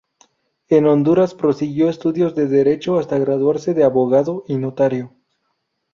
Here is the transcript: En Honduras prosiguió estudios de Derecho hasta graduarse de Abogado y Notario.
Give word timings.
En 0.69 0.87
Honduras 0.87 1.35
prosiguió 1.35 1.87
estudios 1.87 2.33
de 2.33 2.47
Derecho 2.47 2.97
hasta 2.97 3.19
graduarse 3.19 3.75
de 3.75 3.83
Abogado 3.83 4.43
y 4.47 4.57
Notario. 4.57 5.13